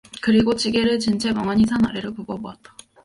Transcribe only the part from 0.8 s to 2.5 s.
진 채 멍하니 산 아래를 굽어